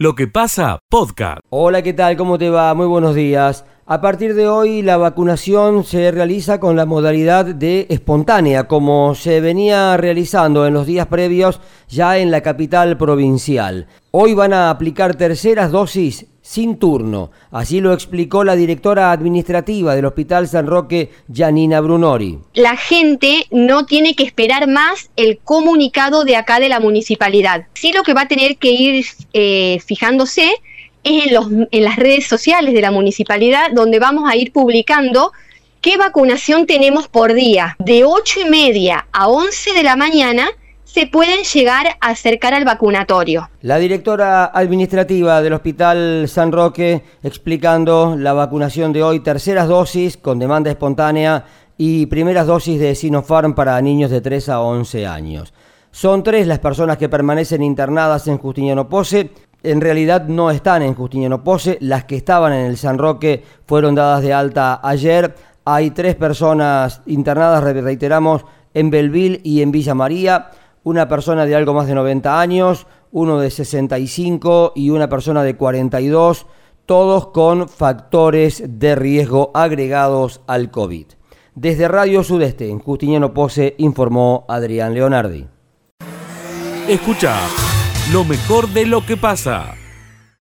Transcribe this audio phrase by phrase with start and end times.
[0.00, 1.40] Lo que pasa, podcast.
[1.50, 2.16] Hola, ¿qué tal?
[2.16, 2.72] ¿Cómo te va?
[2.72, 3.64] Muy buenos días.
[3.90, 9.40] A partir de hoy la vacunación se realiza con la modalidad de espontánea, como se
[9.40, 13.86] venía realizando en los días previos ya en la capital provincial.
[14.10, 17.30] Hoy van a aplicar terceras dosis sin turno.
[17.50, 22.40] Así lo explicó la directora administrativa del Hospital San Roque, Janina Brunori.
[22.52, 27.64] La gente no tiene que esperar más el comunicado de acá de la municipalidad.
[27.72, 30.52] Sí lo que va a tener que ir eh, fijándose
[31.04, 31.32] es
[31.70, 35.32] en, las redes sociales de la municipalidad, donde vamos a ir publicando
[35.80, 37.76] qué vacunación tenemos por día.
[37.78, 40.48] De 8 y media a 11 de la mañana
[40.84, 43.50] se pueden llegar a acercar al vacunatorio.
[43.60, 50.38] La directora administrativa del Hospital San Roque explicando la vacunación de hoy, terceras dosis con
[50.38, 51.44] demanda espontánea
[51.76, 55.52] y primeras dosis de Sinopharm para niños de 3 a 11 años.
[55.90, 59.30] Son tres las personas que permanecen internadas en Justiniano Pose,
[59.62, 63.94] en realidad no están en Justiniano Pose, las que estaban en el San Roque fueron
[63.94, 65.34] dadas de alta ayer.
[65.64, 70.50] Hay tres personas internadas, reiteramos, en Belville y en Villa María,
[70.84, 75.56] una persona de algo más de 90 años, uno de 65 y una persona de
[75.56, 76.46] 42,
[76.86, 81.06] todos con factores de riesgo agregados al COVID.
[81.54, 85.46] Desde Radio Sudeste, en Justiniano Pose, informó Adrián Leonardi.
[86.88, 87.34] Escucha
[88.12, 89.74] lo mejor de lo que pasa.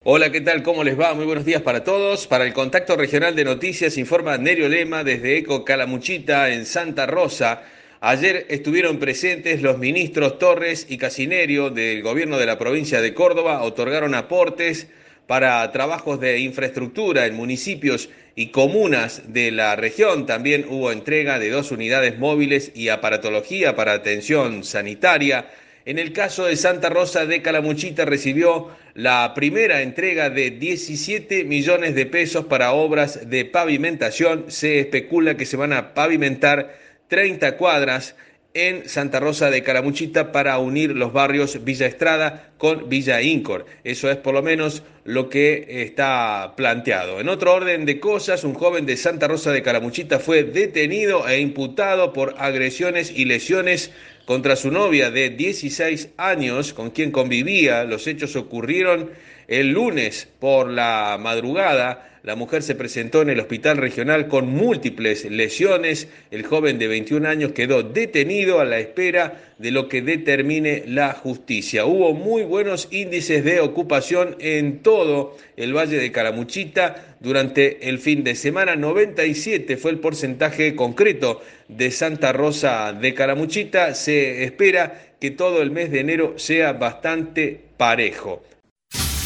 [0.03, 0.61] Hola, ¿qué tal?
[0.61, 1.16] ¿Cómo les va?
[1.16, 2.27] Muy buenos días para todos.
[2.27, 7.63] Para el Contacto Regional de Noticias informa Nerio Lema desde Eco Calamuchita en Santa Rosa.
[8.02, 13.63] Ayer estuvieron presentes los ministros Torres y Casinerio del gobierno de la provincia de Córdoba,
[13.63, 14.88] otorgaron aportes
[15.25, 20.27] para trabajos de infraestructura en municipios y comunas de la región.
[20.27, 25.47] También hubo entrega de dos unidades móviles y aparatología para atención sanitaria.
[25.88, 31.94] En el caso de Santa Rosa de Calamuchita recibió la primera entrega de 17 millones
[31.94, 34.45] de pesos para obras de pavimentación.
[34.47, 36.75] Se especula que se van a pavimentar
[37.08, 38.16] 30 cuadras
[38.56, 43.68] en Santa Rosa de Calamuchita para unir los barrios Villa Estrada con Villa Incor.
[43.84, 47.19] Eso es por lo menos lo que está planteado.
[47.19, 51.41] En otro orden de cosas, un joven de Santa Rosa de Calamuchita fue detenido e
[51.41, 53.91] imputado por agresiones y lesiones
[54.25, 57.84] contra su novia de 16 años con quien convivía.
[57.84, 59.12] Los hechos ocurrieron
[59.47, 62.14] el lunes por la madrugada.
[62.25, 66.08] La mujer se presentó en el hospital regional con múltiples lesiones.
[66.31, 71.13] El joven de 21 años quedó detenido a la espera de lo que determine la
[71.13, 71.86] justicia.
[71.86, 78.24] Hubo muy buenos índices de ocupación en todo el Valle de Calamuchita durante el fin
[78.24, 78.75] de semana.
[78.75, 83.94] 97 fue el porcentaje concreto de Santa Rosa de Calamuchita.
[83.94, 88.42] Se espera que todo el mes de enero sea bastante parejo.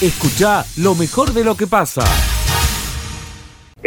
[0.02, 2.04] Escucha lo mejor de lo que pasa.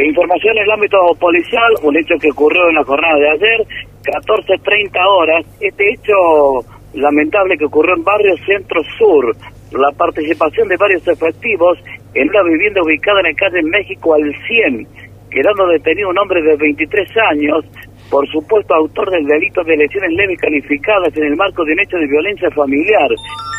[0.05, 3.67] Información en el ámbito policial, un hecho que ocurrió en la jornada de ayer,
[4.03, 5.47] 14.30 horas.
[5.61, 9.37] Este hecho lamentable que ocurrió en barrio Centro Sur,
[9.73, 11.79] la participación de varios efectivos
[12.15, 14.87] en una vivienda ubicada en el calle México al 100,
[15.31, 17.65] quedando detenido un hombre de 23 años,
[18.11, 21.97] por supuesto autor del delito de lesiones leves calificadas en el marco de un hecho
[21.97, 23.09] de violencia familiar,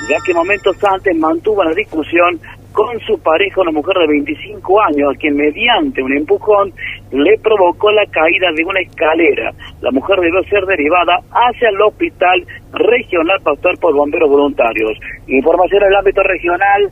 [0.09, 2.39] ya que momentos antes mantuvo la discusión
[2.73, 6.73] con su pareja, una mujer de 25 años, a quien mediante un empujón
[7.11, 9.51] le provocó la caída de una escalera.
[9.81, 14.97] La mujer debió ser derivada hacia el hospital regional Pastor por bomberos voluntarios.
[15.28, 16.91] Información en el ámbito regional,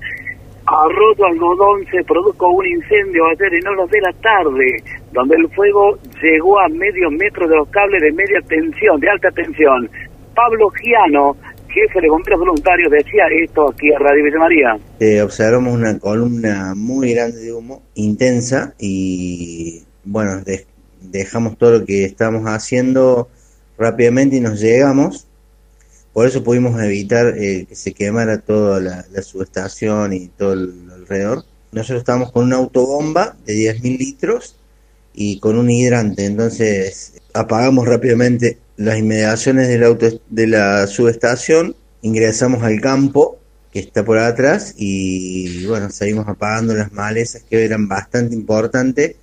[0.68, 4.78] Arroyo Algodón se produjo un incendio ayer en horas de la tarde,
[5.12, 9.32] donde el fuego llegó a medio metro de los cables de media tensión, de alta
[9.32, 9.90] tensión.
[10.36, 11.36] Pablo Giano,
[11.72, 14.80] jefe de bomberos voluntarios, decía esto aquí a Radio Villa María.
[15.00, 20.44] Eh, observamos una columna muy grande de humo, intensa, y bueno,
[21.02, 23.30] dejamos todo lo que estábamos haciendo
[23.78, 25.28] rápidamente y nos llegamos
[26.14, 31.46] por eso pudimos evitar eh, que se quemara toda la, subestación y todo el alrededor.
[31.72, 34.58] Nosotros estábamos con una autobomba de 10.000 litros
[35.14, 42.64] y con un hidrante, entonces apagamos rápidamente las inmediaciones del auto, de la subestación, ingresamos
[42.64, 43.38] al campo
[43.72, 49.16] que está por atrás y bueno, seguimos apagando las malezas que eran bastante importantes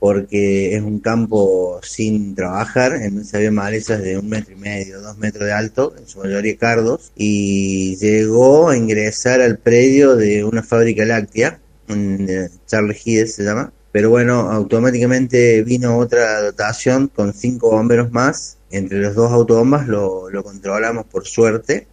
[0.00, 5.18] porque es un campo sin trabajar, entonces había malezas de un metro y medio, dos
[5.18, 10.62] metros de alto, en su mayoría cardos, y llegó a ingresar al predio de una
[10.62, 17.70] fábrica láctea, eh, Charles Hides se llama, pero bueno, automáticamente vino otra dotación con cinco
[17.70, 21.86] bomberos más, entre los dos autobombas lo, lo controlamos por suerte.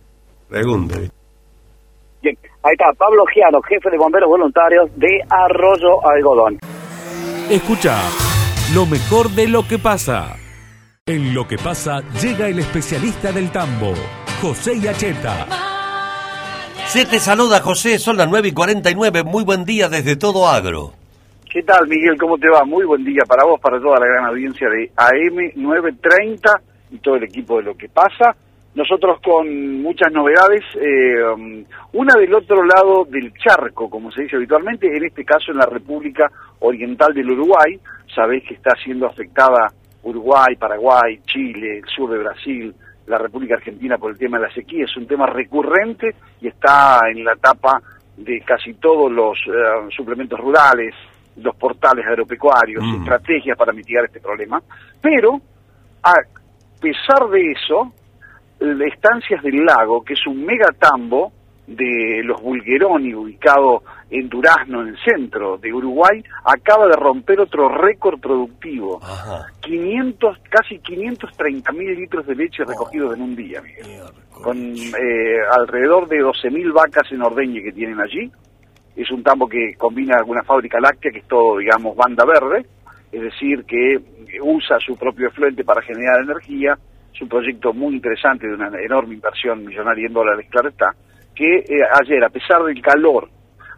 [0.49, 0.99] Pregunta.
[2.63, 6.59] Ahí está, Pablo Giano, jefe de bomberos voluntarios de Arroyo Algodón.
[7.49, 7.97] Escucha
[8.73, 10.35] lo mejor de lo que pasa.
[11.05, 13.93] En lo que pasa llega el especialista del tambo,
[14.41, 15.47] José Yacheta.
[16.87, 20.93] Se te saluda José, son las 9 y 49, muy buen día desde Todo Agro.
[21.49, 22.17] ¿Qué tal, Miguel?
[22.19, 22.65] ¿Cómo te va?
[22.65, 26.61] Muy buen día para vos, para toda la gran audiencia de AM930
[26.91, 28.35] y todo el equipo de lo que pasa.
[28.75, 31.63] Nosotros con muchas novedades, eh,
[31.93, 35.65] una del otro lado del charco, como se dice habitualmente, en este caso en la
[35.65, 36.29] República
[36.59, 37.79] Oriental del Uruguay,
[38.13, 39.71] sabéis que está siendo afectada
[40.03, 44.53] Uruguay, Paraguay, Chile, el sur de Brasil, la República Argentina por el tema de la
[44.53, 47.81] sequía, es un tema recurrente y está en la etapa
[48.17, 50.93] de casi todos los eh, suplementos rurales,
[51.37, 52.95] los portales agropecuarios, Mm.
[53.01, 54.61] estrategias para mitigar este problema,
[55.01, 55.39] pero
[56.03, 56.13] a
[56.81, 57.91] pesar de eso,
[58.59, 61.31] la Estancias del Lago, que es un megatambo
[61.67, 67.67] de los Bulgeroni, ubicado en Durazno, en el centro de Uruguay, acaba de romper otro
[67.67, 68.99] récord productivo.
[69.03, 69.47] Ajá.
[69.59, 73.85] 500, casi 530 mil litros de leche recogidos en un día, Miguel.
[74.31, 78.31] Con eh, alrededor de 12 mil vacas en ordeñe que tienen allí.
[78.97, 82.65] Es un tambo que combina alguna fábrica láctea, que es todo, digamos, banda verde,
[83.11, 83.97] es decir, que
[84.41, 86.77] usa su propio efluente para generar energía.
[87.13, 90.93] Es un proyecto muy interesante de una enorme inversión millonaria en dólares, claro está,
[91.33, 93.29] que eh, ayer, a pesar del calor,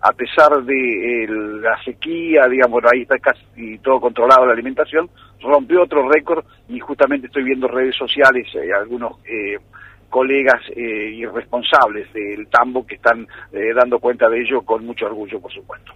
[0.01, 5.09] a pesar de eh, la sequía, digamos, ahí está casi todo controlado la alimentación,
[5.41, 9.57] rompió otro récord y justamente estoy viendo redes sociales, eh, algunos eh,
[10.09, 15.39] colegas eh, irresponsables del tambo que están eh, dando cuenta de ello con mucho orgullo,
[15.39, 15.93] por supuesto.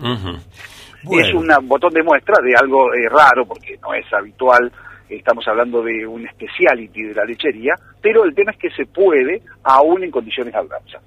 [1.12, 4.71] Es un botón de muestra de algo eh, raro, porque no es habitual,
[5.10, 9.42] estamos hablando de un speciality de la lechería, pero el tema es que se puede,
[9.63, 11.01] aún en condiciones adversas.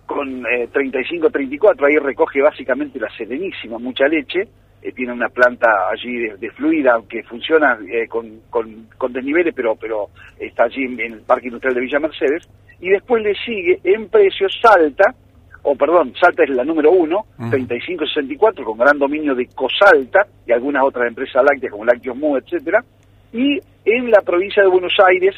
[0.06, 4.50] con eh, 35-34, ahí recoge básicamente la Serenísima, mucha leche,
[4.84, 9.54] eh, tiene una planta allí de, de fluida, aunque funciona eh, con, con, con desniveles,
[9.56, 12.50] pero, pero está allí en, en el Parque Industrial de Villa Mercedes,
[12.82, 15.16] y después le sigue en precios Salta,
[15.62, 20.84] o perdón, Salta es la número uno, 35-64, con gran dominio de Cosalta y algunas
[20.84, 22.84] otras empresas lácteas como Lácteos Mu, etcétera,
[23.32, 25.34] y en la provincia de Buenos Aires,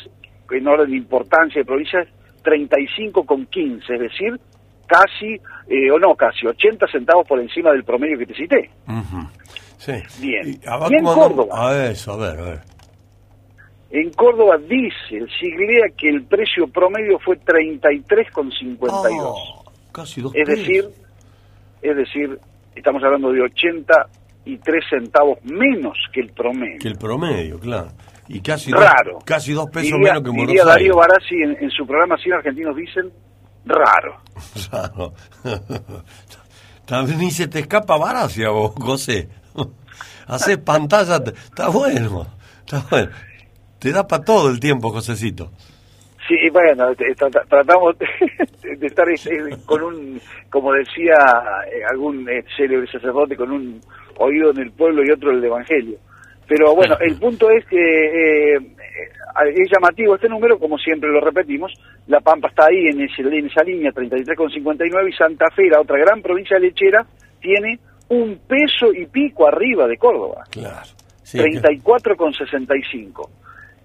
[0.50, 2.08] en orden de importancia de provincias,
[2.44, 4.40] 35,15, es decir,
[4.88, 5.34] casi,
[5.68, 8.70] eh, o no casi, 80 centavos por encima del promedio que te cité.
[9.78, 9.94] Sí.
[10.22, 10.48] Bien.
[10.48, 11.70] Y, en ¿cómo- Córdoba.
[11.70, 12.60] A eso, a ver, a ver.
[13.92, 18.90] En Córdoba dice el Siglea que el precio promedio fue 33,52.
[19.22, 20.86] Oh, casi dos es decir,
[21.82, 22.38] es decir,
[22.76, 26.80] estamos hablando de 83 centavos menos que el promedio.
[26.80, 27.90] Que el promedio, claro.
[28.28, 29.20] Y casi dos, Raro.
[29.24, 30.66] casi dos pesos Diría- menos que en Buenos.
[30.66, 33.12] Darío Barassi en, en su programa Cien Argentinos dicen,
[33.66, 34.18] raro.
[34.70, 35.14] Claro.
[36.86, 39.30] También ni se te escapa Baracia vos, José.
[40.28, 42.26] Haces pantalla, está bueno,
[42.60, 43.12] está bueno.
[43.80, 45.52] Te da para todo el tiempo, Josecito.
[46.28, 46.88] Sí, bueno,
[47.48, 47.96] tratamos
[48.80, 50.20] de estar eh, con un,
[50.50, 51.14] como decía
[51.72, 53.80] eh, algún eh, célebre sacerdote, con un
[54.18, 55.98] oído en el pueblo y otro en el Evangelio.
[56.48, 58.60] Pero bueno, el punto es que eh,
[59.44, 61.74] es llamativo este número, como siempre lo repetimos,
[62.08, 65.98] La Pampa está ahí en, ese- en esa línea 33,59 y Santa Fe, la otra
[66.00, 67.06] gran provincia lechera,
[67.42, 70.44] tiene un peso y pico arriba de Córdoba.
[70.52, 70.86] Claro.
[71.24, 73.30] Sí, que- 34,65.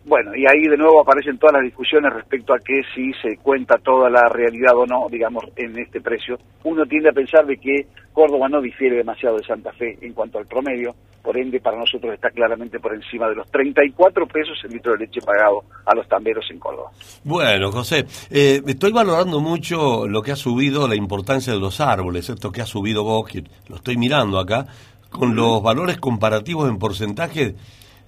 [0.04, 3.76] Bueno, y ahí de nuevo aparecen todas las discusiones respecto a que si se cuenta
[3.78, 6.38] toda la realidad o no, digamos, en este precio.
[6.64, 10.38] Uno tiende a pensar de que Córdoba no difiere demasiado de Santa Fe en cuanto
[10.38, 14.71] al promedio, por ende para nosotros está claramente por encima de los 34 pesos el
[14.73, 16.90] litro de leche pagado a los tamberos en Córdoba.
[17.23, 22.30] Bueno, José, eh, estoy valorando mucho lo que ha subido, la importancia de los árboles,
[22.30, 24.66] esto que ha subido vos, que lo estoy mirando acá,
[25.11, 27.54] con los valores comparativos en porcentaje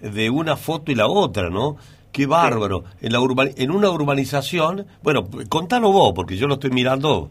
[0.03, 1.77] de una foto y la otra, ¿no?
[2.13, 2.85] Qué bárbaro.
[3.01, 7.31] En, la urba- en una urbanización, bueno, contalo vos, porque yo lo estoy mirando,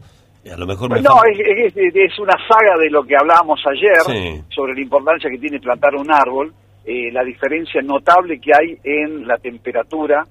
[0.50, 1.00] a lo mejor me...
[1.00, 1.38] No, es,
[1.76, 4.42] es- es una saga de lo que hablábamos ayer Sí.
[4.54, 6.52] sobre la importancia que tiene plantar un árbol,
[6.84, 10.26] eh, la diferencia notable que hay en la temperatura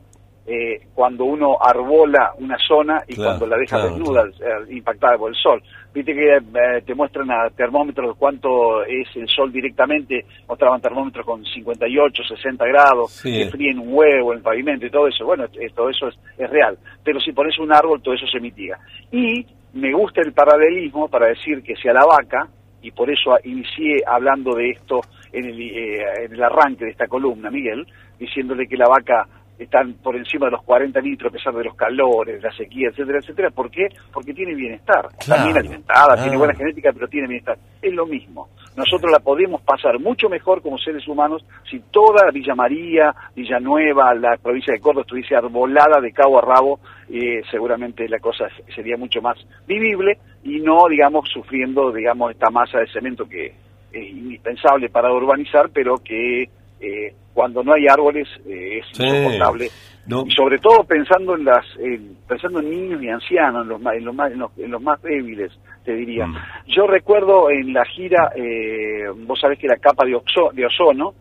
[0.46, 5.18] eh, cuando uno arbola una zona y Claro, cuando la deja claro, desnuda, eh, impactada
[5.18, 5.62] por el sol.
[5.94, 11.44] Viste que eh, te muestran a termómetros cuánto es el sol directamente, mostraban termómetros con
[11.44, 13.44] 58, 60 grados, Sí.
[13.44, 15.26] que fríen un huevo en el pavimento y todo eso.
[15.26, 15.46] Bueno,
[15.76, 16.78] todo eso es, es real.
[17.04, 18.80] Pero si pones un árbol, todo eso se mitiga.
[19.12, 22.48] Y me gusta el paralelismo para decir que si a la vaca,
[22.82, 25.02] y por eso inicié hablando de esto
[25.34, 27.86] en el, eh, en el arranque de esta columna, Miguel,
[28.18, 29.28] diciéndole que la vaca
[29.64, 33.20] están por encima de los 40 litros a pesar de los calores, la sequía, etcétera,
[33.20, 33.50] etcétera.
[33.52, 33.88] ¿Por qué?
[34.14, 35.08] Porque tiene bienestar.
[35.12, 35.44] Está Claro.
[35.46, 37.58] bien alimentada, tiene buena genética, pero tiene bienestar.
[37.82, 38.50] Es lo mismo.
[38.76, 44.38] Nosotros la podemos pasar mucho mejor como seres humanos si toda Villa María, Villanueva, la
[44.38, 49.22] provincia de Córdoba estuviese arbolada de cabo a rabo, eh, seguramente la cosa sería mucho
[49.22, 49.38] más
[49.68, 53.48] vivible y no, digamos, sufriendo, digamos, esta masa de cemento que
[53.92, 56.50] es indispensable para urbanizar, pero que
[56.82, 59.04] eh, cuando no hay árboles eh, es Sí.
[59.04, 59.70] insoportable.
[60.08, 60.24] No.
[60.26, 63.96] Y sobre todo pensando en las en- pensando en niños y ancianos, en los más,
[63.96, 65.52] en los más, en los, en los más débiles,
[65.86, 66.26] te diría.
[66.26, 66.36] Mm.
[66.68, 71.14] Yo recuerdo en la gira, eh, vos sabés que la capa de, oxo- de ozono,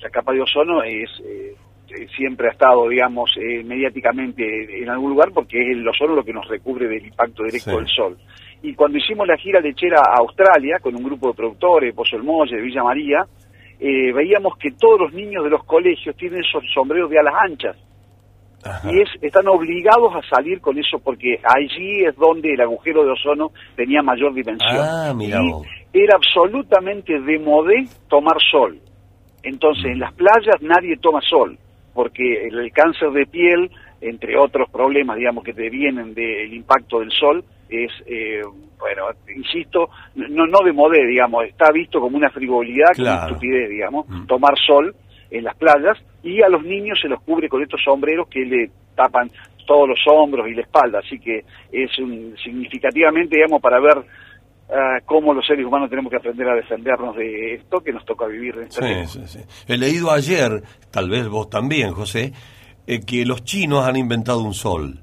[0.00, 1.54] la capa de ozono es eh,
[1.90, 6.24] eh, siempre ha estado, digamos, eh, mediáticamente en algún lugar porque es el ozono lo
[6.24, 7.76] que nos recubre del impacto directo Sí.
[7.76, 8.16] del sol.
[8.62, 12.22] Y cuando hicimos la gira lechera a Australia con un grupo de productores, Pozo El
[12.22, 13.24] Molle, de Villa María,
[13.80, 17.76] eh, veíamos que todos los niños de los colegios tienen esos sombreros de alas anchas
[18.62, 18.92] Ajá.
[18.92, 23.12] y es, están obligados a salir con eso porque allí es donde el agujero de
[23.12, 24.78] ozono tenía mayor dimensión.
[24.78, 25.66] Ah, mira Y vos.
[25.94, 28.78] era absolutamente de modé tomar sol.
[29.42, 31.56] Entonces, en las playas nadie toma sol,
[31.94, 33.70] porque el, el cáncer de piel,
[34.02, 38.42] entre otros problemas, digamos, que te vienen del impacto del sol, es, eh,
[38.78, 39.04] bueno,
[39.36, 43.32] insisto, no, no de modé, digamos, está visto como una frivolidad, como una Claro.
[43.34, 44.26] estupidez, digamos, Mm.
[44.26, 44.94] tomar sol
[45.30, 48.70] en las playas, y a los niños se los cubre con estos sombreros que le
[48.96, 49.30] tapan
[49.66, 54.04] todos los hombros y la espalda, así que es un, significativamente, digamos, para ver
[54.72, 58.26] ah, cómo los seres humanos tenemos que aprender a defendernos de esto que nos toca
[58.26, 59.38] vivir en Sí, sí, sí.
[59.68, 62.32] He leído ayer, tal vez vos también, José,
[62.86, 65.00] eh, que los chinos han inventado un sol,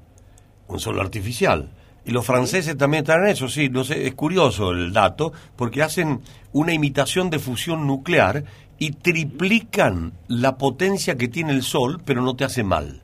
[0.68, 1.70] un sol artificial.
[2.08, 5.82] Y los franceses también están en eso, sí, no sé, es curioso el dato, porque
[5.82, 6.20] hacen
[6.52, 8.44] una imitación de fusión nuclear
[8.78, 13.02] y triplican la potencia que tiene el sol, pero no te hace mal.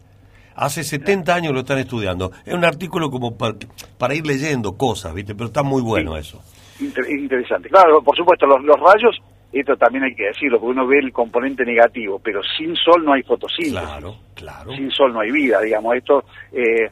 [0.56, 2.30] Hace 70 años lo están estudiando.
[2.46, 3.56] Es un artículo como para,
[3.98, 5.34] para ir leyendo cosas, ¿viste?
[5.34, 6.40] Pero está muy bueno eso.
[6.80, 7.68] Inter- interesante.
[7.68, 9.16] Claro, por supuesto, los, los rayos,
[9.60, 13.12] esto también hay que decirlo, porque uno ve el componente negativo, pero sin sol no
[13.12, 13.72] hay fotosíntesis.
[13.80, 14.72] Claro, claro.
[14.72, 15.94] Sin sol no hay vida, digamos.
[15.96, 16.90] Esto eh,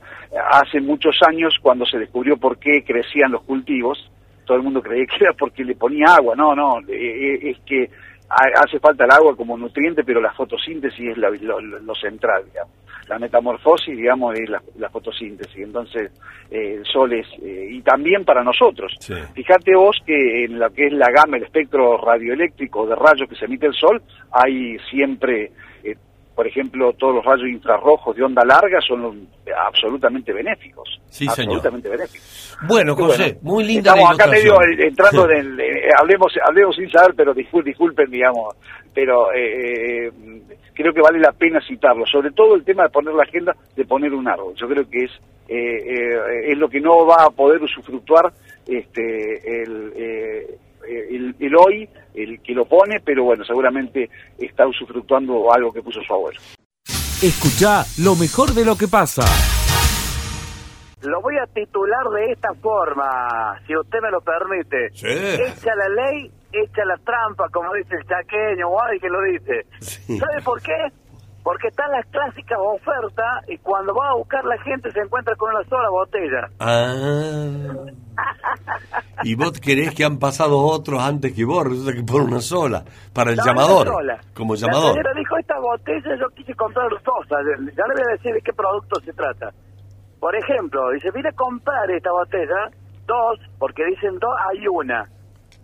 [0.51, 4.11] hace muchos años, cuando se descubrió por qué crecían los cultivos,
[4.45, 6.35] todo el mundo creía que era porque le ponía agua.
[6.37, 6.93] No, no, eh,
[7.35, 7.89] eh, es que
[8.29, 12.73] ha- hace falta el agua como nutriente, pero la fotosíntesis es la- lo central, digamos.
[13.13, 15.59] La metamorfosis, digamos, es la, la fotosíntesis.
[15.59, 16.11] Entonces,
[16.51, 17.27] eh, el sol es...
[17.43, 18.91] eh, y también para nosotros.
[19.01, 19.13] Sí.
[19.35, 23.37] Fíjate vos que en lo que es la gama, el espectro radioeléctrico de rayos que
[23.37, 24.01] se emite el sol,
[24.33, 25.53] hay siempre,
[25.85, 25.95] eh,
[26.35, 31.01] por ejemplo, todos los rayos infrarrojos de onda larga son eh, absolutamente benéficos.
[31.09, 31.57] Sí, señor.
[31.57, 32.59] absolutamente benéficos.
[32.67, 36.77] Bueno, José, bueno, muy linda la Estamos acá medio entrando en el, eh, hablemos, hablemos
[36.77, 38.55] sin saber, pero discul- disculpen, digamos,
[38.95, 40.13] pero eh, eh,
[40.75, 43.85] creo que vale la pena citarlo, sobre todo el tema de poner la agenda, de
[43.85, 44.55] poner un árbol.
[44.57, 45.11] Yo creo que es
[45.49, 48.33] eh, eh, es lo que no va a poder usufructuar
[48.67, 50.57] este el, eh,
[50.89, 56.01] el, el hoy, el que lo pone, pero bueno, seguramente está usufructuando algo que puso
[56.03, 56.41] su abuelo.
[57.23, 59.23] Escucha lo mejor de lo que pasa.
[61.03, 64.91] Lo voy a titular de esta forma, si usted me lo permite.
[64.93, 65.09] Sí.
[65.09, 69.67] Echa la ley, echa la trampa, como dice el chaqueño, o alguien que lo dice.
[69.81, 70.19] Sí.
[70.19, 70.73] ¿Sabe por qué?
[71.43, 75.51] Porque están las clásicas ofertas y cuando va a buscar la gente se encuentra con
[75.55, 76.49] una sola botella.
[76.61, 77.85] Ah.
[79.25, 82.85] Y vos querés que han pasado otros antes que vos, resulta que por una sola,
[83.13, 84.21] para el No, llamador, sola.
[84.35, 84.91] como La llamador.
[84.93, 87.27] señora dijo, esta botella yo quise comprar dos.
[87.29, 87.39] Ya
[87.87, 89.51] le voy a decir de qué producto se trata.
[90.21, 92.71] Por ejemplo, dice, vine a comprar esta botella,
[93.07, 95.09] dos, porque dicen dos, hay una.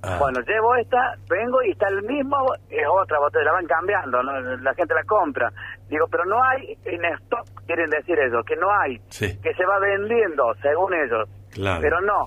[0.03, 0.17] Ah.
[0.21, 2.37] Bueno, llevo esta, vengo y está el mismo,
[2.71, 4.41] es otra botella, la van cambiando, ¿no?
[4.41, 5.51] la gente la compra.
[5.89, 9.39] Digo, pero no hay en stock, quieren decir eso, que no hay, Sí.
[9.41, 11.29] que se va vendiendo, según ellos.
[11.53, 11.81] Claro.
[11.83, 12.27] Pero no.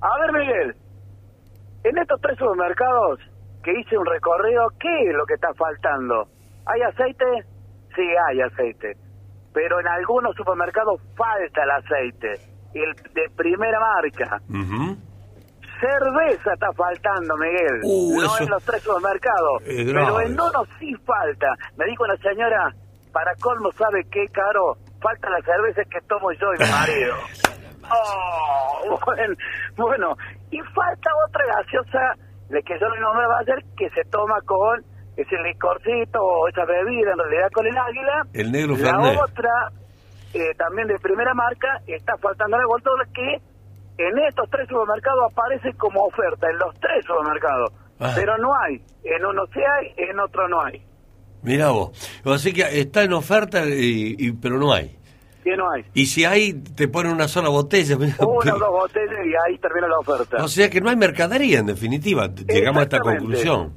[0.00, 0.74] A ver, Miguel,
[1.84, 3.20] en estos tres supermercados
[3.62, 6.26] que hice un recorrido, ¿qué es lo que está faltando?
[6.66, 7.24] ¿Hay aceite?
[7.94, 8.96] Sí, hay aceite.
[9.54, 12.32] Pero en algunos supermercados falta el aceite,
[12.74, 14.38] el de primera marca.
[14.50, 14.96] Ujú.
[15.80, 17.80] Cerveza está faltando, Miguel.
[17.82, 19.62] Uh, no eso en los tres supermercados.
[19.64, 20.44] pero en eso.
[20.44, 21.48] uno sí falta.
[21.76, 22.74] Me dijo una señora,
[23.12, 24.76] para colmo, ¿sabe qué caro?
[25.00, 27.14] falta la cerveza que tomo yo y mi marido.
[27.88, 29.34] Oh, bueno,
[29.76, 30.16] bueno,
[30.50, 32.16] y falta otra gaseosa,
[32.48, 34.82] la que yo le nombraba ayer, que se toma con
[35.16, 38.22] ese licorcito o esa bebida, en realidad con el águila.
[38.32, 39.18] El negro La Fernet.
[39.22, 39.70] otra,
[40.34, 43.36] eh, también de primera marca, está faltando la Voltola, que
[43.98, 47.72] en estos tres supermercados aparece como oferta, en los tres supermercados.
[47.98, 48.12] Ah.
[48.14, 48.82] Pero no hay.
[49.04, 50.82] En uno sí hay, en otro no hay.
[51.42, 51.90] Mirá vos.
[52.24, 54.98] Así que está en oferta, y, y- pero no hay.
[55.44, 55.84] Que no hay.
[55.94, 57.96] Y si hay, te ponen una sola botella.
[57.98, 60.42] mirá, Una o dos botellas y ahí termina la oferta.
[60.42, 62.28] o sea que no hay mercadería, en definitiva.
[62.28, 63.72] Llegamos a esta conclusión.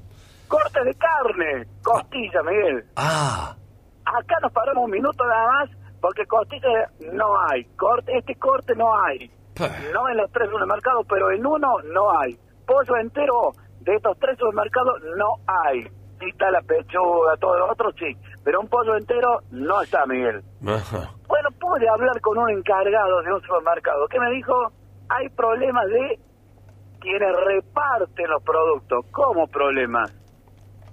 [0.47, 2.85] Cortes de carne, costilla, Miguel.
[2.95, 3.55] Ah,
[4.03, 5.69] Acá nos paramos un minuto nada más
[6.01, 7.63] porque costilla no hay.
[7.77, 9.29] Corte, este corte no hay.
[9.93, 12.37] No en los tres supermercados, pero en uno no hay.
[12.65, 13.51] Pollo entero
[13.81, 15.83] de estos tres supermercados no hay.
[16.19, 18.15] Sí está la pechuga, todo lo otro sí.
[18.43, 20.43] Pero un pollo entero no está, Miguel.
[20.67, 21.11] Ajá.
[21.27, 24.71] Bueno, pude hablar con un encargado de un supermercado que me dijo,
[25.09, 26.19] hay problemas de
[26.99, 29.05] quienes reparten los productos.
[29.11, 30.13] ¿Cómo problemas?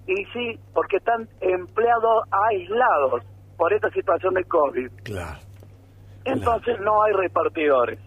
[0.06, 3.22] Y sí, porque están empleados aislados
[3.56, 4.90] por esta situación de COVID.
[5.02, 5.40] Claro.
[6.24, 7.98] Entonces no hay repartidores.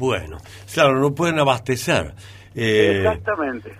[0.00, 0.38] Bueno,
[0.72, 2.14] claro, no pueden abastecer.
[2.54, 3.70] Eh, Exactamente.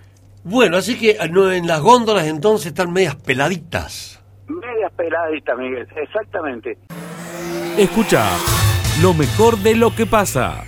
[0.43, 4.21] bueno, así que no, en las góndolas entonces están medias peladitas.
[4.45, 5.87] Medias peladitas, Miguel.
[5.95, 6.77] Exactamente.
[7.75, 8.29] Escucha
[9.01, 10.63] lo mejor de lo que pasa.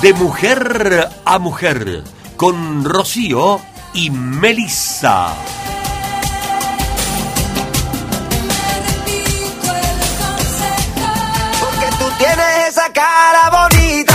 [0.00, 2.02] De mujer a mujer,
[2.38, 3.60] con Rocío
[3.96, 5.34] y Melissa.
[11.58, 14.14] Porque tú tienes esa cara bonita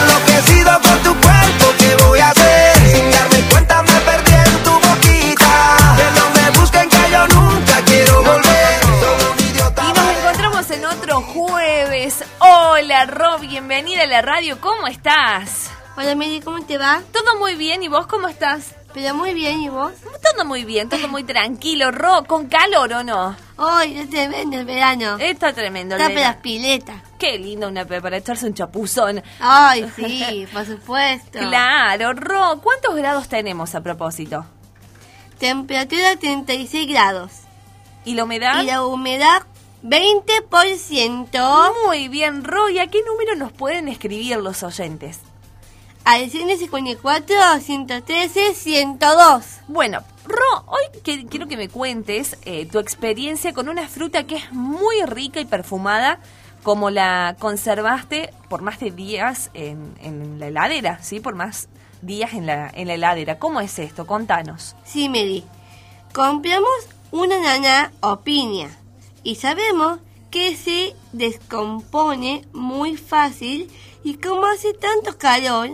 [0.00, 2.76] Enloquecido por tu cuerpo, ¿qué voy a hacer?
[2.90, 7.82] Sin darme cuenta me perdí en tu boquita Que no me busquen que yo nunca
[7.84, 12.24] quiero volver Soy un idiota Y nos encontramos en otro jueves.
[12.38, 14.58] Hola, Ro, bienvenida a la radio.
[14.62, 15.70] ¿Cómo estás?
[15.96, 17.02] Hola Meli, ¿cómo te va?
[17.12, 17.82] Todo muy bien.
[17.82, 18.79] ¿Y vos cómo estás?
[18.92, 19.92] Pero muy bien, ¿y vos?
[20.22, 21.92] Todo muy bien, todo muy tranquilo.
[21.92, 23.36] Ro, ¿con calor o no?
[23.56, 25.16] Hoy es tremendo el verano.
[25.18, 25.94] Está tremendo.
[25.94, 27.02] el Está para las piletas.
[27.18, 29.22] Qué lindo una para echarse un chapuzón.
[29.38, 31.38] Ay, sí, por supuesto.
[31.38, 34.44] Claro, Ro, ¿cuántos grados tenemos a propósito?
[35.38, 37.30] Temperatura 36 grados.
[38.04, 38.62] ¿Y la humedad?
[38.62, 39.42] Y la humedad
[39.84, 41.72] 20%.
[41.86, 45.20] Muy bien, Ro, ¿y a qué número nos pueden escribir los oyentes?
[46.04, 49.44] Al 154, 113, 102.
[49.68, 54.36] Bueno, Ro, hoy que- quiero que me cuentes eh, tu experiencia con una fruta que
[54.36, 56.18] es muy rica y perfumada,
[56.62, 61.20] como la conservaste por más de días en, en la heladera, ¿sí?
[61.20, 61.68] Por más
[62.02, 63.38] días en la, en la heladera.
[63.38, 64.06] ¿Cómo es esto?
[64.06, 64.74] Contanos.
[64.84, 65.44] Sí, Meli.
[66.12, 66.68] Compramos
[67.12, 68.68] una nana o piña
[69.22, 73.70] y sabemos que se descompone muy fácil
[74.04, 75.70] y como hace tanto calor,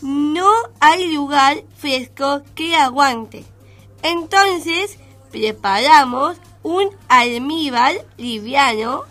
[0.00, 3.44] no hay lugar fresco que aguante.
[4.02, 4.98] Entonces,
[5.30, 9.02] preparamos un almíbar liviano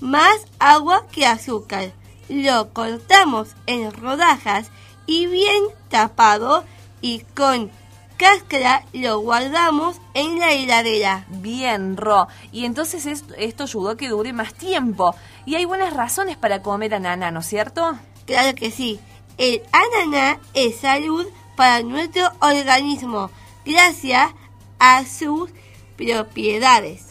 [0.00, 1.92] más agua que azúcar.
[2.28, 4.70] Lo cortamos en rodajas
[5.06, 6.64] y bien tapado
[7.00, 7.70] y con
[8.16, 11.26] cáscara lo guardamos en la heladera.
[11.28, 12.28] Bien, Ro.
[12.52, 15.14] Y entonces esto, esto ayudó a que dure más tiempo.
[15.46, 17.98] Y hay buenas razones para comer ananá, ¿no es cierto?
[18.26, 19.00] Claro que sí.
[19.36, 23.30] El ananá es salud para nuestro organismo
[23.64, 24.32] gracias
[24.78, 25.50] a sus
[25.96, 27.08] propiedades.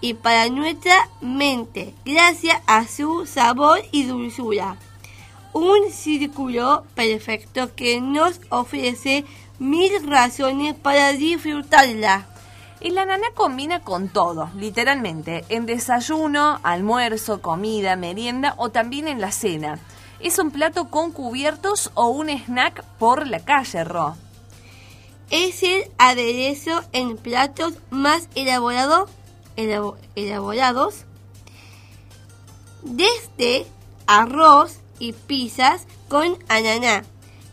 [0.00, 4.76] Y para nuestra mente gracias a su sabor y dulzura.
[5.52, 9.24] Un círculo perfecto que nos ofrece
[9.58, 12.28] mil razones para disfrutarla.
[12.80, 19.20] Y la nana combina con todo, literalmente, en desayuno, almuerzo, comida, merienda o también en
[19.20, 19.80] la cena.
[20.20, 24.16] Es un plato con cubiertos o un snack por la calle, Ro.
[25.30, 29.08] Es el aderezo en platos más elaborado-
[29.56, 31.04] elabo- elaborados,
[32.82, 33.66] desde
[34.06, 37.04] arroz y pizzas con ananá,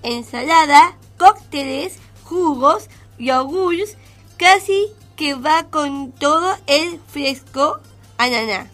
[0.03, 2.87] ensalada, cócteles, jugos,
[3.19, 3.97] yogurts,
[4.37, 7.79] casi que va con todo el fresco
[8.17, 8.69] ananá.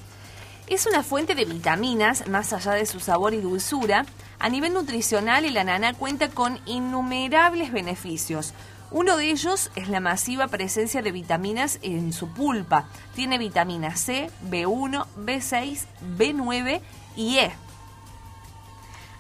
[0.72, 4.06] Es una fuente de vitaminas, más allá de su sabor y dulzura.
[4.40, 8.54] A nivel nutricional, el ananá cuenta con innumerables beneficios.
[8.90, 12.86] Uno de ellos es la masiva presencia de vitaminas en su pulpa.
[13.16, 16.80] Tiene vitamina C, B1, B6, B9
[17.18, 17.52] y E.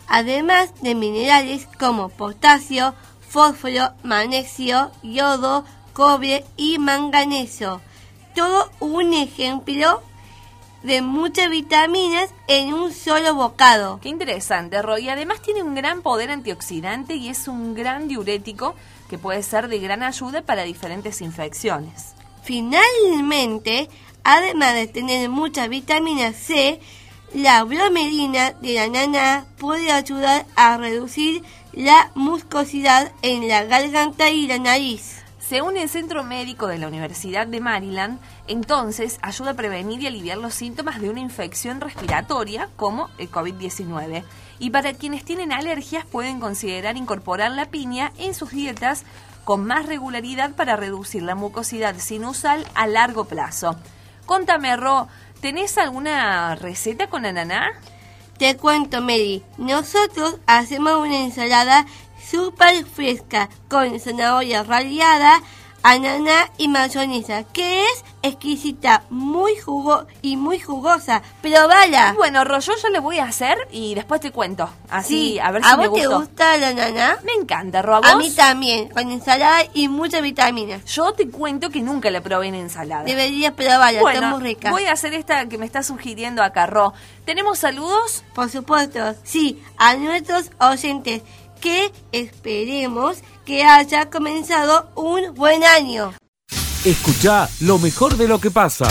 [0.07, 2.95] además de minerales como potasio,
[3.27, 7.81] fósforo, magnesio, yodo, cobre y manganeso.
[8.35, 10.01] Todo un ejemplo
[10.83, 13.99] de muchas vitaminas en un solo bocado.
[14.01, 15.09] Qué interesante, Roy.
[15.09, 18.75] Además tiene un gran poder antioxidante y es un gran diurético
[19.09, 22.13] que puede ser de gran ayuda para diferentes infecciones.
[22.43, 23.89] Finalmente,
[24.23, 26.79] además de tener mucha vitamina C,
[27.33, 34.47] la bromelina de la nana puede ayudar a reducir la mucosidad en la garganta y
[34.47, 35.20] la nariz.
[35.51, 40.37] Según el Centro Médico de la Universidad de Maryland, entonces ayuda a prevenir y aliviar
[40.37, 44.23] los síntomas de una infección respiratoria como el COVID-19.
[44.59, 49.03] Y para quienes tienen alergias pueden considerar incorporar la piña en sus dietas
[49.43, 53.75] con más regularidad para reducir la mucosidad sinusal a largo plazo.
[54.25, 55.09] Contame, Ro,
[55.41, 57.71] ¿tenés alguna receta con ananá?
[58.37, 59.43] Te cuento, Mary.
[59.57, 61.85] Nosotros hacemos una ensalada
[62.31, 65.41] súper fresca con zanahoria rallada,
[65.83, 71.23] ananá y mayonesa, que es exquisita, muy jugo y muy jugosa.
[71.41, 72.13] Probala.
[72.15, 74.69] Bueno, Rollo yo lo voy a hacer y después te cuento.
[74.89, 77.17] Así, Sí, a ver si ¿a me vos te gusta la ananá?
[77.23, 80.85] Me encanta, Ro, ¿a mí también, con ensalada y muchas vitaminas.
[80.85, 83.03] Yo te cuento que nunca la probé en ensalada.
[83.03, 84.69] Deberías probarla, bueno, está muy rica.
[84.71, 86.93] voy a hacer esta que me está sugiriendo acá, Ro.
[87.25, 88.23] ¿Tenemos saludos?
[88.35, 91.23] Por supuesto, sí, a nuestros oyentes,
[91.61, 96.11] que esperemos que haya comenzado un buen año.
[96.83, 98.87] Escucha lo mejor de lo que pasa.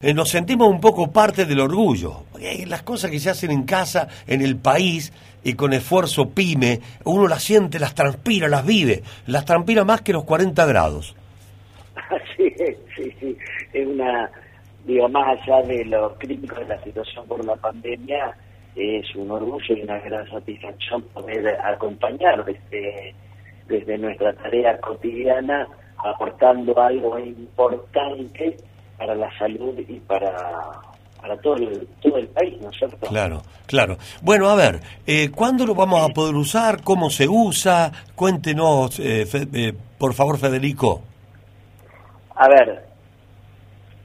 [0.00, 2.24] Eh, nos sentimos un poco parte del orgullo.
[2.40, 5.12] Eh, las cosas que se hacen en casa, en el país,
[5.44, 9.02] y con esfuerzo pyme, uno las siente, las transpira, las vive.
[9.26, 11.14] Las transpira más que los 40 grados.
[12.36, 12.52] Sí,
[12.96, 13.36] sí, sí.
[13.72, 14.30] Es una,
[14.84, 18.36] digo, más allá de lo crítico de la situación por la pandemia,
[18.76, 23.14] es un orgullo y una gran satisfacción poder acompañar desde,
[23.68, 25.66] desde nuestra tarea cotidiana,
[25.98, 28.56] aportando algo importante
[28.98, 30.32] para la salud y para,
[31.20, 33.06] para todo, el, todo el país, ¿no es cierto?
[33.08, 33.96] Claro, claro.
[34.22, 36.82] Bueno, a ver, eh, ¿cuándo lo vamos a poder usar?
[36.82, 37.92] ¿Cómo se usa?
[38.14, 41.02] Cuéntenos, eh, Fe- eh, por favor, Federico.
[42.34, 42.84] A ver,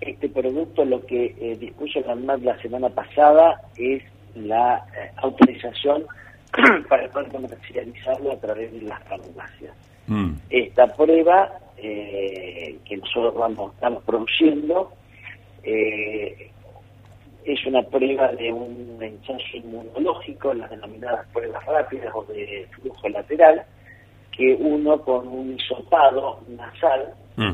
[0.01, 4.03] este producto lo que eh, dispuso la ANMAT la semana pasada es
[4.37, 6.05] la eh, autorización
[6.89, 9.73] para poder comercializarlo a través de las farmacias.
[10.07, 10.33] Mm.
[10.49, 14.91] Esta prueba eh, que nosotros vamos, estamos produciendo
[15.63, 16.51] eh,
[17.43, 23.63] es una prueba de un ensayo inmunológico, las denominadas pruebas rápidas o de flujo lateral,
[24.31, 27.53] que uno con un hisopado nasal Mm.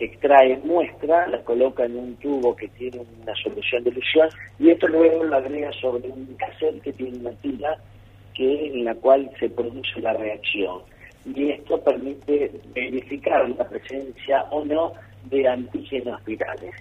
[0.00, 4.88] Extrae muestra, la coloca en un tubo que tiene una solución de ilusión y esto
[4.88, 7.76] luego lo agrega sobre un cassette que tiene una tira
[8.34, 10.80] que en la cual se produce la reacción.
[11.34, 14.92] Y esto permite verificar la presencia o no
[15.24, 16.74] de antígenos virales.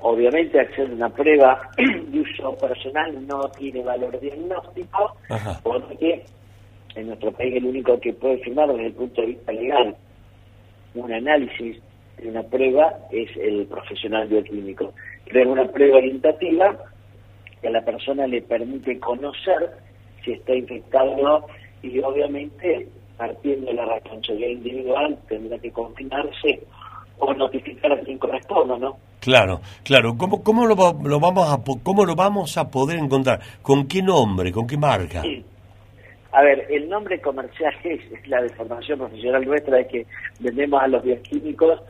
[0.00, 5.58] Obviamente, ser una prueba de uso personal no tiene valor diagnóstico, Ajá.
[5.62, 6.24] porque
[6.94, 9.96] en nuestro país el único que puede firmar desde el punto de vista legal
[10.94, 11.80] un análisis
[12.24, 14.92] una prueba es el profesional bioquímico.
[15.26, 16.76] Crea una prueba orientativa
[17.60, 19.70] que a la persona le permite conocer
[20.24, 21.46] si está infectado o no
[21.82, 26.60] y obviamente partiendo de la responsabilidad individual tendrá que confinarse
[27.18, 28.96] o notificar a quien corresponda, ¿no?
[29.20, 30.16] Claro, claro.
[30.16, 33.40] ¿Cómo, cómo, lo, lo vamos a, ¿Cómo lo vamos a poder encontrar?
[33.62, 34.52] ¿Con qué nombre?
[34.52, 35.22] ¿Con qué marca?
[36.32, 40.06] A ver, el nombre comercial es, es la deformación profesional nuestra, es que
[40.38, 41.80] vendemos a los bioquímicos.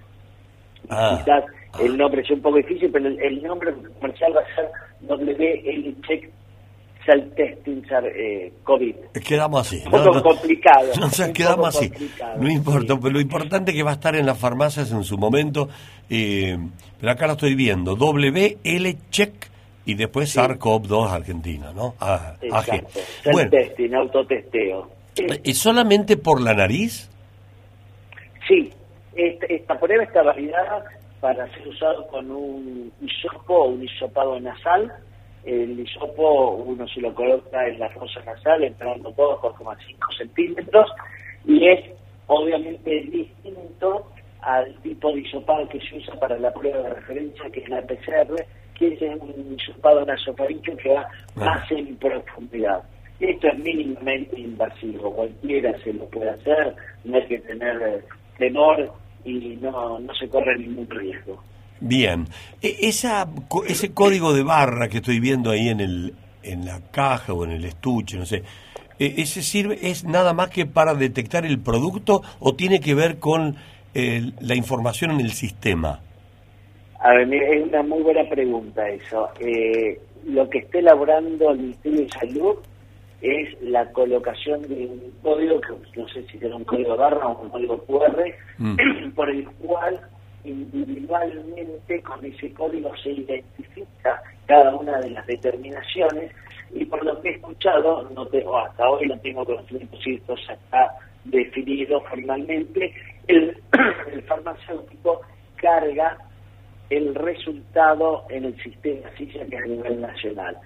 [0.91, 1.19] Ah.
[1.25, 1.45] Quizás
[1.85, 4.69] el nombre es un poco difícil, pero el, el nombre comercial va a ser
[5.03, 6.31] WL Check
[7.09, 7.83] Cell Testing
[8.15, 8.95] eh, COVID.
[9.27, 9.83] Quedamos así.
[9.87, 10.89] Un poco complicado.
[11.01, 11.91] No, o sea, quedamos así.
[12.39, 15.17] No importa, pero lo importante es que va a estar en las farmacias en su
[15.17, 15.69] momento.
[16.11, 16.59] eh,
[17.01, 17.95] pero acá lo estoy viendo.
[17.97, 19.33] WL Check
[19.87, 21.95] y después SARS-CoV-2 Argentina, ¿no?
[22.01, 22.75] Ah, AG.
[22.75, 23.01] Exacto.
[23.23, 24.91] Cell Bueno, Testing, autotesteo.
[25.43, 27.09] ¿y solamente por la nariz?
[29.19, 30.85] Esta, prueba está validada
[31.19, 34.93] para ser usado con un hisopo o un hisopado nasal.
[35.45, 40.89] El hisopo uno se lo coloca en la fosa nasal, entrando todo por 2,5 centímetros,
[41.45, 41.81] y es
[42.29, 44.09] obviamente distinto
[44.43, 47.83] al tipo de hisopado que se usa para la prueba de referencia, que es la
[47.83, 48.47] PCR,
[48.79, 52.85] que es un hisopado nasofaríngeo que va más en profundidad.
[53.19, 58.05] Esto es mínimamente invasivo, cualquiera se lo puede hacer, no hay que tener eh,
[58.39, 58.93] temor
[59.25, 61.43] y no, no se corre ningún riesgo.
[61.81, 62.27] Bien.
[62.63, 63.29] E- esa,
[63.67, 67.53] ese código de barra que estoy viendo ahí en el, en la caja o en
[67.53, 68.43] el estuche, no sé.
[68.99, 73.19] Eh, ¿Ese sirve, es nada más que para detectar el producto o tiene que ver
[73.19, 73.57] con
[73.95, 76.01] eh, la información en el sistema?
[77.01, 79.29] A ver, es una muy buena pregunta eso.
[79.39, 82.57] Eh, lo que está elaborando el Ministerio de Salud
[83.21, 87.43] es la colocación de un código, que no sé si será un código barra o
[87.43, 88.25] un código QR,
[89.15, 90.01] por el cual
[90.45, 96.33] individualmente con ese código se identifica cada una de las determinaciones
[96.73, 100.35] y por lo que he escuchado, no tengo, hasta hoy no tengo conocimiento si esto
[100.47, 102.93] ya está definido formalmente,
[103.27, 103.57] el,
[104.13, 105.23] el farmacéutico
[105.57, 106.17] carga
[106.91, 110.57] el resultado en el sistema SISA que es a nivel nacional.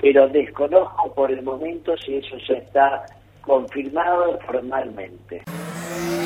[0.00, 3.06] Pero desconozco por el momento si eso ya está
[3.40, 5.42] confirmado formalmente.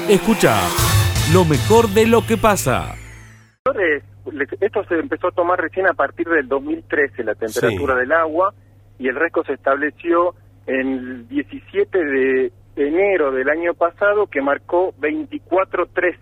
[0.08, 0.54] Escucha
[1.32, 2.94] lo mejor de lo que pasa.
[4.60, 8.52] Esto se empezó a tomar recién a partir del 2013, la temperatura del agua,
[8.98, 10.34] y el RESCO se estableció
[10.66, 16.16] en el 17 de enero del año pasado, que marcó 24.3.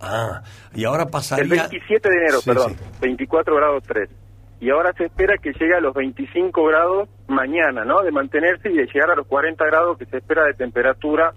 [0.00, 0.42] Ah,
[0.74, 1.44] y ahora pasaría...
[1.44, 2.84] El 27 de enero, Sí, perdón, sí.
[3.02, 4.10] 24 grados 3.
[4.60, 8.02] Y ahora se espera que llegue a los 25 grados mañana, ¿no?
[8.02, 11.32] De mantenerse y de llegar a los 40 grados que se espera de temperatura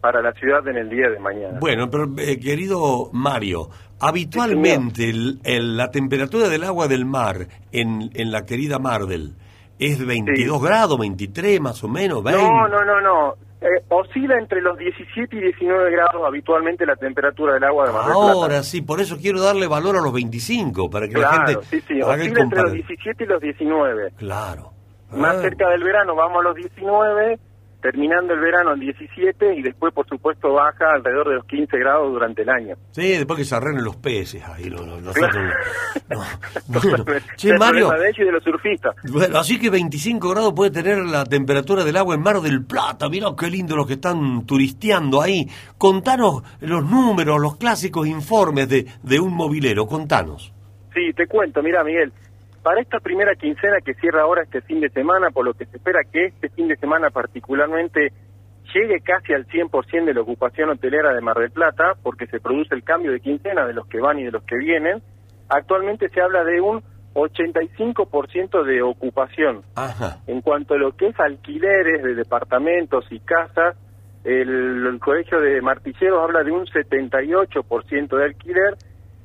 [0.00, 1.58] para la ciudad en el día de mañana.
[1.60, 3.68] Bueno, pero eh, querido Mario,
[4.00, 9.34] habitualmente el- el- la temperatura del agua del mar en, en la querida Mardel
[9.80, 12.40] es 22 grados, 23 más o menos, 20.
[12.42, 13.34] No, no, no, no.
[13.60, 18.04] Eh, oscila entre los 17 y 19 grados habitualmente la temperatura del agua de Mar
[18.04, 18.32] del Plata.
[18.32, 21.66] Ahora sí, por eso quiero darle valor a los 25, para que la Claro, gente
[21.66, 24.12] sí, sí, oscila entre los compara- 17 y los 19.
[24.16, 24.70] Claro.
[25.10, 25.40] Más Ah.
[25.40, 27.38] cerca del verano vamos a los 19,
[27.80, 32.12] terminando el verano en 17 y después, por supuesto, baja alrededor de los 15 grados
[32.12, 32.76] durante el año.
[32.90, 34.64] Sí, después que se arreglen los peces ahí.
[34.70, 35.44] no, no, nosotros
[36.08, 37.58] no.
[37.58, 38.94] Mario, de ellos y de los surfistas.
[39.10, 43.08] Bueno, así que 25 grados puede tener la temperatura del agua en Mar del Plata.
[43.08, 45.48] Mirá qué lindo los que están turisteando ahí.
[45.76, 49.86] Contanos los números, los clásicos informes de, de un movilero.
[49.86, 50.52] Contanos.
[50.94, 52.12] Sí, te cuento, mira Miguel,
[52.62, 55.76] para esta primera quincena que cierra ahora este fin de semana, por lo que se
[55.76, 58.12] espera que este fin de semana particularmente
[58.74, 62.74] llegue casi al 100% de la ocupación hotelera de Mar del Plata, porque se produce
[62.74, 65.02] el cambio de quincena de los que van y de los que vienen,
[65.48, 66.82] actualmente se habla de un
[67.14, 69.62] 85% de ocupación.
[69.74, 70.18] Ajá.
[70.26, 73.76] En cuanto a lo que es alquileres de departamentos y casas,
[74.24, 78.76] el, el Colegio de Martilleros habla de un 78% de alquiler,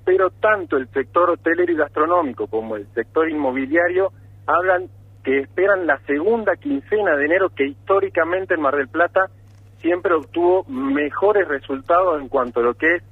[0.06, 4.12] pero tanto el sector hotelero y gastronómico como el sector inmobiliario
[4.46, 4.90] hablan
[5.24, 9.30] que esperan la segunda quincena de enero que históricamente en Mar del Plata
[9.78, 13.04] siempre obtuvo mejores resultados en cuanto a lo que es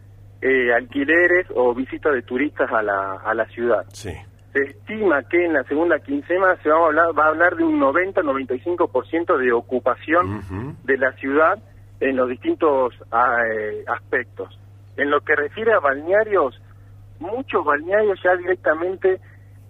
[0.42, 3.86] eh, alquileres o visitas de turistas a la, a la ciudad.
[3.90, 4.12] Sí.
[4.54, 7.64] Se estima que en la segunda quincena se va a hablar, va a hablar de
[7.64, 11.58] un 90-95% de ocupación de la ciudad
[12.02, 14.60] en los distintos ah, eh, aspectos.
[14.98, 16.60] En lo que refiere a balnearios,
[17.22, 19.20] muchos balnearios ya directamente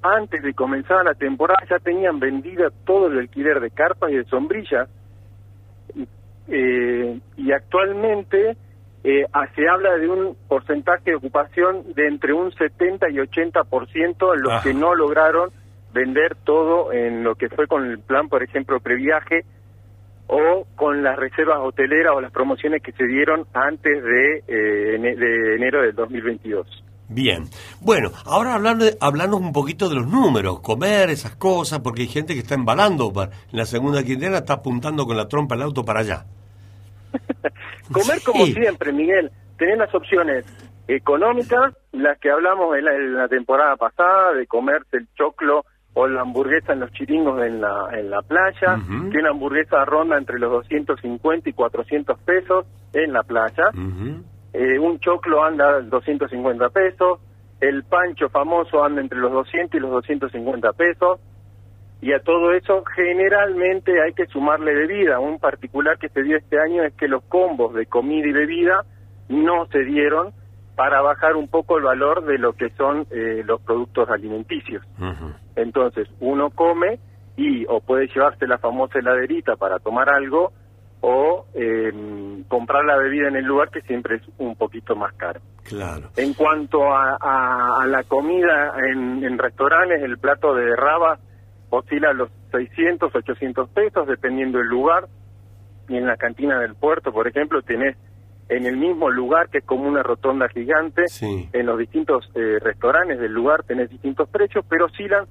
[0.02, 4.24] antes de comenzar la temporada ya tenían vendida todo el alquiler de carpas y de
[4.26, 4.90] sombrillas
[5.96, 6.08] y,
[6.48, 8.58] eh, y actualmente
[9.04, 14.36] eh, ah, se habla de un porcentaje de ocupación de entre un 70 y 80%
[14.36, 14.64] en los Ajá.
[14.64, 15.52] que no lograron
[15.94, 19.44] vender todo en lo que fue con el plan, por ejemplo, previaje
[20.28, 25.56] o con las reservas hoteleras o las promociones que se dieron antes de, eh, de
[25.56, 26.84] enero del 2022.
[27.12, 27.44] Bien.
[27.82, 32.08] Bueno, ahora hablando de, hablando un poquito de los números, comer, esas cosas, porque hay
[32.08, 33.12] gente que está embalando.
[33.22, 36.26] En la segunda quincena está apuntando con la trompa el auto para allá.
[37.92, 39.30] Comer como siempre, Miguel.
[39.58, 40.46] Tener las opciones
[40.88, 46.08] económicas, las que hablamos en la, en la temporada pasada, de comerse el choclo o
[46.08, 48.80] la hamburguesa en los chiringos en la, en la playa,
[49.12, 53.72] que una hamburguesa ronda entre los 250 y 400 pesos en la playa.
[54.54, 57.20] Eh, un choclo anda 250 pesos,
[57.60, 61.20] el pancho famoso anda entre los 200 y los 250 pesos,
[62.02, 65.20] y a todo eso generalmente hay que sumarle bebida.
[65.20, 68.84] Un particular que se dio este año es que los combos de comida y bebida
[69.30, 70.34] no se dieron
[70.76, 74.84] para bajar un poco el valor de lo que son eh, los productos alimenticios.
[75.56, 77.00] Entonces, uno come
[77.38, 80.54] y o puede llevarse la famosa heladerita para tomar algo
[81.02, 81.92] o eh,
[82.48, 85.40] comprar la bebida en el lugar que siempre es un poquito más caro.
[85.64, 86.10] Claro.
[86.16, 91.18] En cuanto a, a- a la comida en, en restaurantes, el plato de raba
[91.70, 95.08] oscila a los 600, 800 pesos, dependiendo del lugar.
[95.90, 97.98] Y en la cantina del puerto, por ejemplo, tenés
[98.50, 101.08] en el mismo lugar, que es como una rotonda gigante,
[101.54, 105.26] en los distintos eh, restaurantes del lugar tenés distintos precios, pero oscilan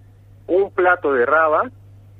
[0.46, 1.70] un plato de raba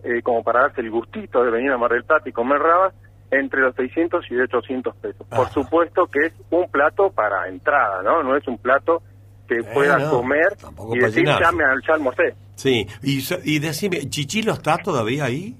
[0.04, 2.94] eh, como para darse el gustito de venir a Mar del Plata y comer rabas,
[3.30, 5.26] entre los 600 y 800 pesos.
[5.28, 8.22] Por supuesto que es un plato para entrada, ¿no?
[8.22, 9.02] No es un plato
[9.48, 10.56] que pueda no, comer
[10.94, 12.34] y decir, ya me ya almorcé.
[12.54, 15.56] Sí, y, y decime, ¿Chichilo está todavía ahí?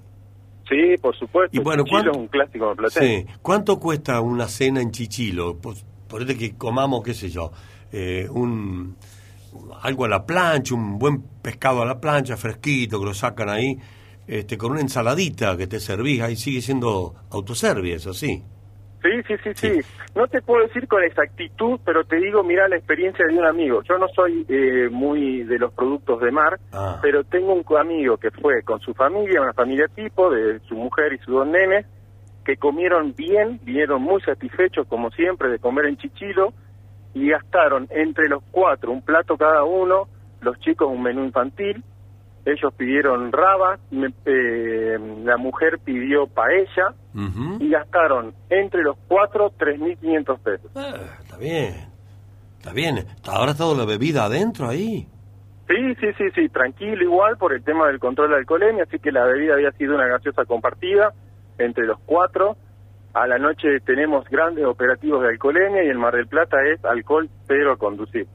[0.68, 1.56] Sí, por supuesto.
[1.56, 3.26] Y bueno, Chichilo ¿cuánto- es un clásico platense.
[3.26, 3.35] Sí.
[3.42, 5.56] ¿Cuánto cuesta una cena en Chichilo?
[5.59, 7.50] Pues, ponete que comamos, qué sé yo,
[7.92, 8.96] eh, un
[9.83, 13.76] algo a la plancha, un buen pescado a la plancha, fresquito, que lo sacan ahí,
[14.26, 18.42] este, con una ensaladita que te servís, ahí sigue siendo autoservice, eso sí.
[19.02, 19.80] Sí, sí, sí, sí.
[20.14, 23.83] No te puedo decir con exactitud, pero te digo, mira la experiencia de un amigo.
[23.83, 26.98] Yo no soy eh, muy de los productos de mar, Ah.
[27.00, 31.14] pero tengo un amigo que fue con su familia, una familia tipo, de su mujer
[31.14, 31.87] y sus dos nenes,
[32.44, 36.52] que comieron bien, vinieron muy satisfechos, como siempre, de comer en Chichilo,
[37.14, 40.09] y gastaron entre los cuatro un plato cada uno,
[40.42, 41.83] los chicos un menú infantil,
[42.44, 46.94] ellos pidieron raba, me- eh, la mujer pidió paella,
[47.61, 50.70] y gastaron entre los cuatro 3.500 pesos.
[50.74, 51.74] Está bien,
[52.59, 52.98] está bien.
[52.98, 55.07] ¿Está ahora toda la bebida adentro ahí?
[55.68, 59.12] Sí, sí, sí, sí, tranquilo igual por el tema del control de alcoholemia, así que
[59.12, 61.12] la bebida había sido una gaseosa compartida
[61.59, 62.57] entre los cuatro.
[63.12, 67.29] A la noche tenemos grandes operativos de alcoholemia y el Mar del Plata es alcohol
[67.46, 68.26] cero a conducir.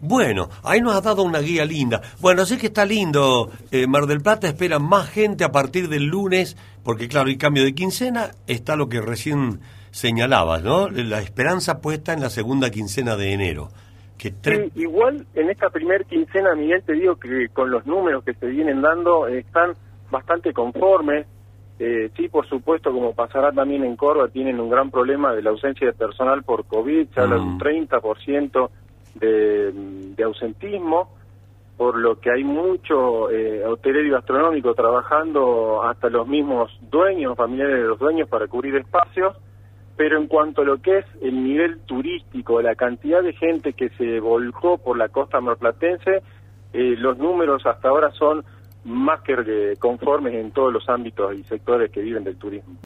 [0.00, 2.00] Bueno, ahí nos has dado una guía linda.
[2.20, 3.50] Bueno, sé que está lindo.
[3.70, 7.64] eh, Mar del Plata espera más gente a partir del lunes, porque claro, hay cambio
[7.64, 8.30] de quincena.
[8.46, 10.88] Está lo que recién señalabas, ¿no?
[10.88, 13.68] La esperanza puesta en la segunda quincena de enero.
[14.16, 18.24] Que tre- Sí, igual en esta primer quincena, Miguel, te digo que con los números
[18.24, 19.72] que se vienen dando eh, están
[20.10, 21.26] bastante conformes.
[21.80, 25.50] Eh, sí, por supuesto, como pasará también en Córdoba, tienen un gran problema de la
[25.50, 28.70] ausencia de personal por COVID, se habla de un 30%
[29.14, 31.16] de, ausentismo,
[31.76, 37.76] por lo que hay mucho eh, hotelero y gastronómico trabajando hasta los mismos dueños, familiares
[37.76, 39.36] de los dueños, para cubrir espacios
[39.98, 43.88] pero en cuanto a lo que es el nivel turístico, la cantidad de gente que
[43.90, 46.22] se volcó por la costa marplatense,
[46.72, 48.44] eh, los números hasta ahora son
[48.84, 52.76] más que eh, conformes en todos los ámbitos y sectores que viven del turismo.